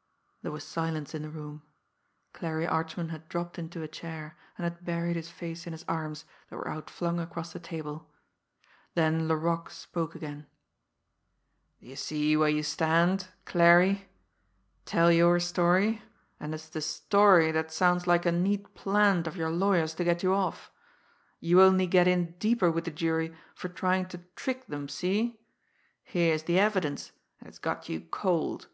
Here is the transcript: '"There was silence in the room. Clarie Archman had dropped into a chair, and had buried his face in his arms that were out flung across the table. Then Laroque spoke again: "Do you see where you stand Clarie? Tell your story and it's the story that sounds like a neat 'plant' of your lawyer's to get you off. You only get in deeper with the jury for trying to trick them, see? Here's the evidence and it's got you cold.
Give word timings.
'"There 0.42 0.52
was 0.52 0.62
silence 0.62 1.16
in 1.16 1.22
the 1.22 1.30
room. 1.30 1.64
Clarie 2.32 2.68
Archman 2.68 3.08
had 3.08 3.28
dropped 3.28 3.58
into 3.58 3.82
a 3.82 3.88
chair, 3.88 4.36
and 4.56 4.62
had 4.62 4.84
buried 4.84 5.16
his 5.16 5.30
face 5.32 5.66
in 5.66 5.72
his 5.72 5.84
arms 5.88 6.24
that 6.48 6.54
were 6.54 6.68
out 6.68 6.88
flung 6.88 7.18
across 7.18 7.52
the 7.52 7.58
table. 7.58 8.08
Then 8.94 9.26
Laroque 9.26 9.70
spoke 9.70 10.14
again: 10.14 10.46
"Do 11.80 11.88
you 11.88 11.96
see 11.96 12.36
where 12.36 12.48
you 12.48 12.62
stand 12.62 13.30
Clarie? 13.46 14.06
Tell 14.84 15.10
your 15.10 15.40
story 15.40 16.02
and 16.38 16.54
it's 16.54 16.68
the 16.68 16.80
story 16.80 17.50
that 17.50 17.72
sounds 17.72 18.06
like 18.06 18.24
a 18.26 18.30
neat 18.30 18.72
'plant' 18.74 19.26
of 19.26 19.36
your 19.36 19.50
lawyer's 19.50 19.92
to 19.94 20.04
get 20.04 20.22
you 20.22 20.32
off. 20.34 20.70
You 21.40 21.60
only 21.62 21.88
get 21.88 22.06
in 22.06 22.38
deeper 22.38 22.70
with 22.70 22.84
the 22.84 22.92
jury 22.92 23.34
for 23.56 23.68
trying 23.68 24.06
to 24.10 24.18
trick 24.36 24.66
them, 24.68 24.88
see? 24.88 25.40
Here's 26.04 26.44
the 26.44 26.60
evidence 26.60 27.10
and 27.40 27.48
it's 27.48 27.58
got 27.58 27.88
you 27.88 28.02
cold. 28.02 28.68